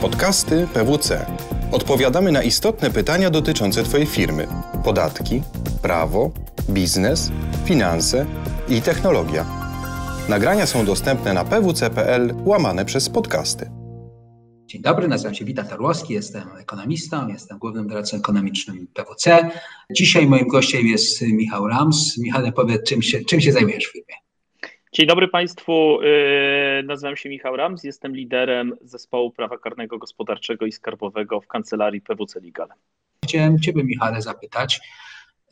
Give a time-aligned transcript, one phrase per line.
[0.00, 1.26] Podcasty PWC.
[1.72, 4.46] Odpowiadamy na istotne pytania dotyczące Twojej firmy:
[4.84, 5.42] podatki,
[5.82, 6.30] prawo,
[6.70, 7.32] biznes,
[7.64, 8.26] finanse
[8.68, 9.46] i technologia.
[10.28, 13.70] Nagrania są dostępne na pwc.pl łamane przez podcasty.
[14.66, 19.50] Dzień dobry, nazywam się Witat Tarłowski, jestem ekonomistą, jestem głównym doradcą ekonomicznym PWC.
[19.90, 22.18] Dzisiaj moim gościem jest Michał Rams.
[22.18, 24.14] Michał, powiedz, czym się, czym się zajmujesz w firmie?
[24.98, 25.98] Dzień dobry Państwu.
[26.02, 32.00] Yy, nazywam się Michał Rams, jestem liderem zespołu prawa karnego, gospodarczego i skarbowego w kancelarii
[32.00, 32.68] PWC Legal.
[33.24, 34.80] Chciałem Ciebie, Michale, zapytać,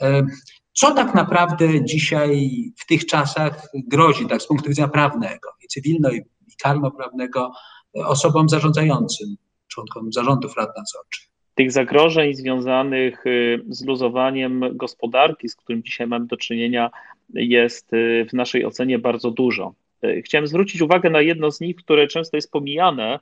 [0.00, 0.26] yy,
[0.72, 6.10] co tak naprawdę dzisiaj w tych czasach grozi, tak z punktu widzenia prawnego i cywilno
[6.10, 6.22] i
[6.62, 7.52] karno-prawnego
[7.94, 9.36] osobom zarządzającym,
[9.68, 11.35] członkom zarządów rad nadzorczych?
[11.56, 16.90] Tych zagrożeń związanych y, z luzowaniem gospodarki, z którym dzisiaj mamy do czynienia,
[17.34, 19.74] jest y, w naszej ocenie bardzo dużo.
[20.04, 23.18] Y, chciałem zwrócić uwagę na jedno z nich, które często jest pomijane,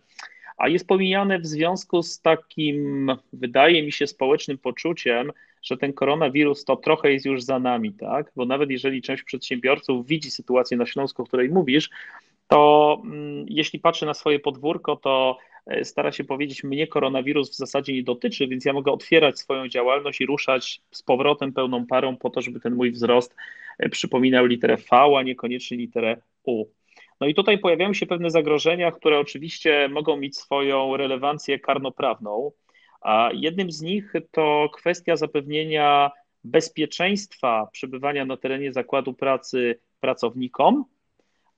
[0.56, 6.64] a jest pomijane w związku z takim, wydaje mi się, społecznym poczuciem, że ten koronawirus
[6.64, 8.32] to trochę jest już za nami, tak?
[8.36, 11.90] Bo nawet jeżeli część przedsiębiorców widzi sytuację na Śląsku, o której mówisz,
[12.48, 15.38] to mm, jeśli patrzy na swoje podwórko, to
[15.82, 20.20] stara się powiedzieć, mnie koronawirus w zasadzie nie dotyczy, więc ja mogę otwierać swoją działalność
[20.20, 23.34] i ruszać z powrotem pełną parą po to, żeby ten mój wzrost
[23.78, 26.64] e, przypominał literę V, a niekoniecznie literę U.
[27.20, 32.52] No i tutaj pojawiają się pewne zagrożenia, które oczywiście mogą mieć swoją relewancję karnoprawną,
[33.00, 36.10] a jednym z nich to kwestia zapewnienia
[36.44, 40.84] bezpieczeństwa przebywania na terenie zakładu pracy pracownikom,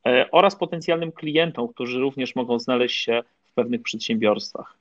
[0.07, 3.23] E, oraz potencjalnym klientom, którzy również mogą znaleźć się
[3.57, 4.77] pewnych przedsiębiorstwach.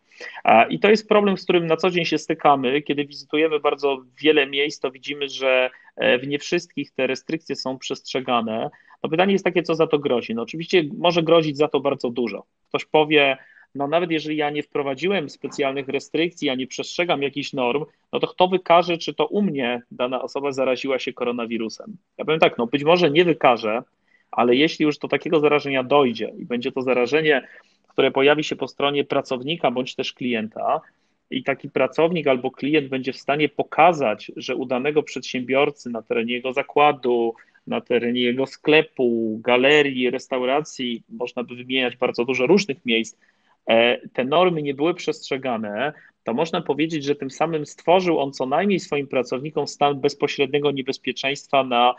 [0.69, 2.81] I to jest problem, z którym na co dzień się stykamy.
[2.81, 7.77] Kiedy wizytujemy bardzo wiele miejsc, to widzimy, że e, w nie wszystkich te restrykcje są
[7.77, 8.69] przestrzegane.
[9.03, 10.35] No pytanie jest takie, co za to grozi.
[10.35, 12.43] No oczywiście może grozić za to bardzo dużo.
[12.69, 13.37] Ktoś powie,
[13.75, 18.27] no nawet jeżeli ja nie wprowadziłem specjalnych restrykcji, ja nie przestrzegam jakichś norm, no to
[18.27, 21.97] kto wykaże, czy to u mnie dana osoba zaraziła się koronawirusem?
[22.17, 23.83] Ja powiem tak, no być może nie wykaże,
[24.31, 27.47] ale jeśli już do takiego zarażenia dojdzie i będzie to zarażenie,
[27.95, 30.81] które pojawi się po stronie pracownika bądź też klienta,
[31.29, 36.33] i taki pracownik albo klient będzie w stanie pokazać, że u danego przedsiębiorcy na terenie
[36.33, 37.33] jego zakładu,
[37.67, 43.17] na terenie jego sklepu, galerii, restauracji, można by wymieniać bardzo dużo różnych miejsc,
[43.67, 48.45] e, te normy nie były przestrzegane, to można powiedzieć, że tym samym stworzył on co
[48.45, 51.95] najmniej swoim pracownikom stan bezpośredniego niebezpieczeństwa na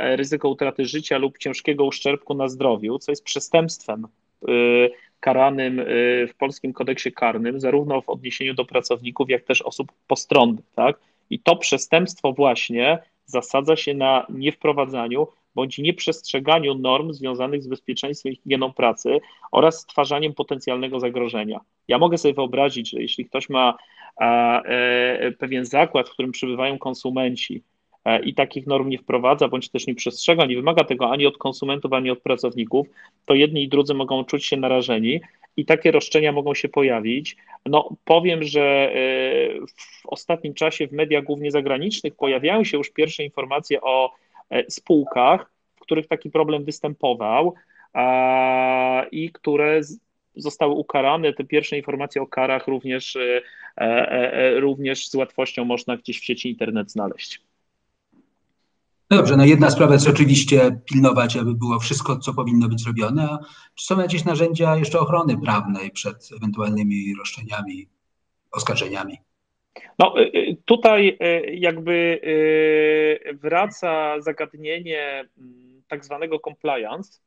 [0.00, 4.06] ryzyko utraty życia lub ciężkiego uszczerbku na zdrowiu, co jest przestępstwem.
[4.48, 4.90] Y,
[5.20, 10.64] karanym y, w polskim kodeksie karnym, zarówno w odniesieniu do pracowników, jak też osób postronnych.
[10.74, 10.98] Tak?
[11.30, 18.36] I to przestępstwo właśnie zasadza się na niewprowadzaniu bądź nieprzestrzeganiu norm związanych z bezpieczeństwem i
[18.36, 19.18] higieną pracy
[19.52, 21.60] oraz stwarzaniem potencjalnego zagrożenia.
[21.88, 23.74] Ja mogę sobie wyobrazić, że jeśli ktoś ma
[24.20, 27.62] e, pewien zakład, w którym przebywają konsumenci,
[28.24, 31.92] i takich norm nie wprowadza, bądź też nie przestrzega, nie wymaga tego ani od konsumentów,
[31.92, 32.86] ani od pracowników,
[33.26, 35.20] to jedni i drudzy mogą czuć się narażeni
[35.56, 37.36] i takie roszczenia mogą się pojawić.
[37.66, 38.96] No, powiem, że e,
[39.76, 44.12] w ostatnim czasie w mediach głównie zagranicznych pojawiają się już pierwsze informacje o
[44.50, 47.54] e, spółkach, w których taki problem występował
[49.12, 49.80] i które
[50.36, 51.32] zostały ukarane.
[51.32, 53.18] Te pierwsze informacje o karach również,
[54.56, 57.47] również z łatwością można gdzieś w sieci internet znaleźć.
[59.10, 63.22] No dobrze, no jedna sprawa jest oczywiście pilnować, aby było wszystko, co powinno być zrobione,
[63.22, 63.38] a
[63.74, 67.88] czy są jakieś narzędzia jeszcze ochrony prawnej przed ewentualnymi roszczeniami,
[68.52, 69.18] oskarżeniami?
[69.98, 72.20] No y, y, tutaj y, jakby
[73.42, 77.20] wraca zagadnienie mm, tak zwanego compliance.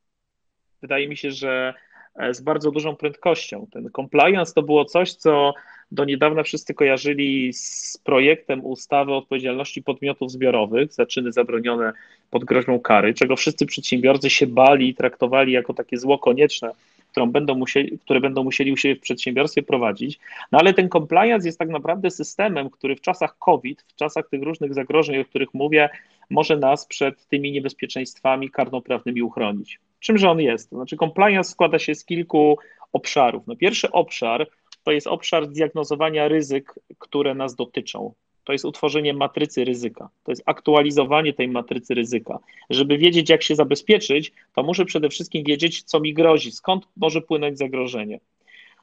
[0.81, 1.73] Wydaje mi się, że
[2.15, 3.67] e, z bardzo dużą prędkością.
[3.71, 5.53] Ten compliance to było coś, co
[5.91, 11.93] do niedawna wszyscy kojarzyli z projektem ustawy o odpowiedzialności podmiotów zbiorowych, zaczyny zabronione
[12.31, 16.71] pod groźbą kary, czego wszyscy przedsiębiorcy się bali i traktowali jako takie zło konieczne,
[17.11, 20.19] którą będą musieli, które będą musieli u siebie w przedsiębiorstwie prowadzić.
[20.51, 24.43] No ale ten compliance jest tak naprawdę systemem, który w czasach COVID, w czasach tych
[24.43, 25.89] różnych zagrożeń, o których mówię,
[26.29, 29.79] może nas przed tymi niebezpieczeństwami karnoprawnymi uchronić.
[29.99, 30.69] Czymże on jest?
[30.69, 32.57] To znaczy, compliance składa się z kilku
[32.93, 33.47] obszarów.
[33.47, 34.47] No, pierwszy obszar
[34.83, 38.13] to jest obszar diagnozowania ryzyk, które nas dotyczą.
[38.43, 42.39] To jest utworzenie matrycy ryzyka, to jest aktualizowanie tej matrycy ryzyka.
[42.69, 47.21] Żeby wiedzieć, jak się zabezpieczyć, to muszę przede wszystkim wiedzieć, co mi grozi, skąd może
[47.21, 48.19] płynąć zagrożenie.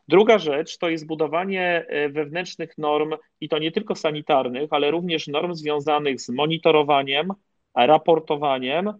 [0.08, 5.26] Druga rzecz to jest budowanie e, wewnętrznych norm, i to nie tylko sanitarnych, ale również
[5.26, 7.32] norm związanych z monitorowaniem,
[7.74, 8.92] raportowaniem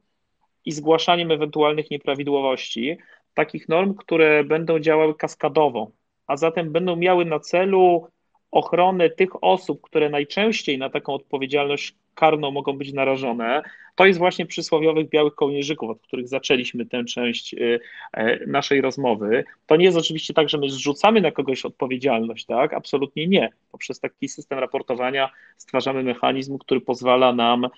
[0.64, 2.96] i zgłaszaniem ewentualnych nieprawidłowości.
[3.34, 5.90] Takich norm, które będą działały kaskadowo,
[6.28, 8.06] a zatem będą miały na celu
[8.50, 13.62] ochronę tych osób, które najczęściej na taką odpowiedzialność karną mogą być narażone,
[13.94, 17.80] to jest właśnie przysłowiowych białych kołnierzyków, od których zaczęliśmy tę część y,
[18.12, 19.44] e, naszej rozmowy.
[19.66, 22.74] To nie jest oczywiście tak, że my zrzucamy na kogoś odpowiedzialność, tak?
[22.74, 23.48] Absolutnie nie.
[23.72, 27.68] Poprzez taki system raportowania stwarzamy mechanizm, który pozwala nam y,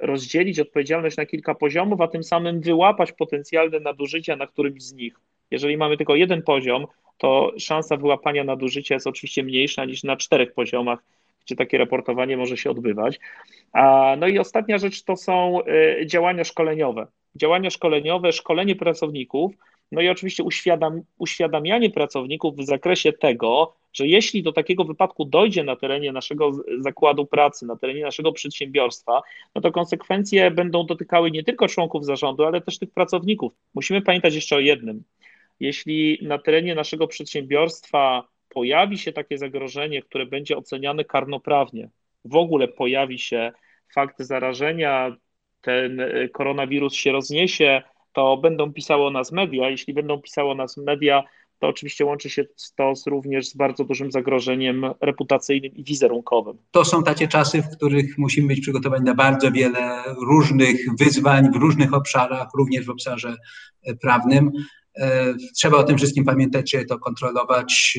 [0.00, 5.20] rozdzielić odpowiedzialność na kilka poziomów, a tym samym wyłapać potencjalne nadużycia na którymś z nich.
[5.50, 6.86] Jeżeli mamy tylko jeden poziom,
[7.18, 10.98] to szansa wyłapania nadużycia jest oczywiście mniejsza niż na czterech poziomach,
[11.46, 13.20] gdzie takie raportowanie może się odbywać.
[14.18, 15.60] No i ostatnia rzecz to są
[16.00, 17.06] y, działania szkoleniowe.
[17.34, 19.52] Działania szkoleniowe, szkolenie pracowników,
[19.92, 25.64] no i oczywiście uświadam, uświadamianie pracowników w zakresie tego, że jeśli do takiego wypadku dojdzie
[25.64, 29.22] na terenie naszego zakładu pracy, na terenie naszego przedsiębiorstwa,
[29.54, 33.52] no to konsekwencje będą dotykały nie tylko członków zarządu, ale też tych pracowników.
[33.74, 35.02] Musimy pamiętać jeszcze o jednym.
[35.60, 41.90] Jeśli na terenie naszego przedsiębiorstwa pojawi się takie zagrożenie, które będzie oceniane karnoprawnie,
[42.24, 43.52] w ogóle pojawi się
[43.94, 45.16] fakt zarażenia,
[45.60, 47.82] ten y, koronawirus się rozniesie,
[48.12, 49.70] to będą pisało nas media.
[49.70, 51.24] Jeśli będą pisało nas media,
[51.58, 52.44] to oczywiście łączy się
[52.76, 56.58] to również z bardzo dużym zagrożeniem reputacyjnym i wizerunkowym.
[56.70, 61.56] To są takie czasy, w których musimy być przygotowani na bardzo wiele różnych wyzwań w
[61.56, 63.36] różnych obszarach, również w obszarze
[63.82, 64.52] e, prawnym.
[64.96, 67.98] E, trzeba o tym wszystkim pamiętać, żeby to kontrolować.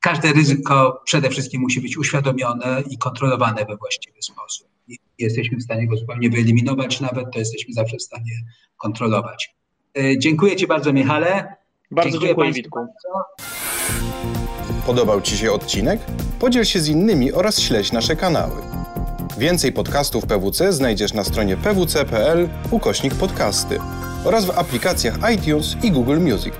[0.00, 4.68] Każde ryzyko przede wszystkim musi być uświadomione i kontrolowane we właściwy sposób.
[5.18, 8.32] Jesteśmy w stanie go zupełnie wyeliminować, nawet to jesteśmy zawsze w stanie
[8.76, 9.54] kontrolować.
[9.98, 11.54] E, dziękuję Ci bardzo, Michale.
[11.90, 12.78] Bardzo dziękuję, dziękuję Witku.
[14.86, 16.00] Podobał Ci się odcinek?
[16.40, 18.62] Podziel się z innymi oraz śledź nasze kanały.
[19.38, 23.78] Więcej podcastów PWC znajdziesz na stronie pwc.pl ukośnik podcasty
[24.24, 26.54] oraz w aplikacjach iTunes i Google Music.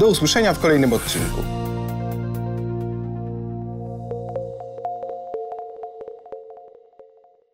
[0.00, 1.57] Do usłyszenia w kolejnym odcinku.